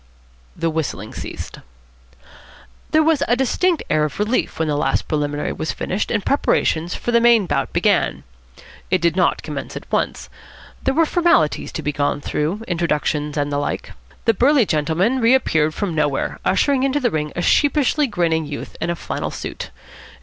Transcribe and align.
The 0.55 0.71
whistling 0.71 1.13
ceased. 1.13 1.59
There 2.89 3.03
was 3.03 3.21
a 3.27 3.35
distinct 3.35 3.83
air 3.87 4.03
of 4.03 4.17
relief 4.17 4.57
when 4.57 4.67
the 4.67 4.75
last 4.75 5.07
preliminary 5.07 5.53
was 5.53 5.71
finished 5.71 6.09
and 6.09 6.25
preparations 6.25 6.95
for 6.95 7.11
the 7.11 7.21
main 7.21 7.45
bout 7.45 7.71
began. 7.71 8.23
It 8.89 8.99
did 8.99 9.15
not 9.15 9.43
commence 9.43 9.75
at 9.75 9.85
once. 9.91 10.27
There 10.81 10.95
were 10.95 11.05
formalities 11.05 11.71
to 11.73 11.83
be 11.83 11.91
gone 11.91 12.19
through, 12.19 12.63
introductions 12.67 13.37
and 13.37 13.51
the 13.51 13.59
like. 13.59 13.91
The 14.25 14.33
burly 14.33 14.65
gentleman 14.65 15.19
reappeared 15.19 15.75
from 15.75 15.93
nowhere, 15.93 16.39
ushering 16.43 16.81
into 16.81 16.99
the 16.99 17.11
ring 17.11 17.31
a 17.35 17.43
sheepishly 17.43 18.07
grinning 18.07 18.47
youth 18.47 18.75
in 18.81 18.89
a 18.89 18.95
flannel 18.95 19.29
suit. 19.29 19.69